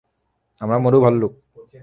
আমরা 0.61 0.77
মরু 0.77 0.97
ভল্লুক। 1.01 1.33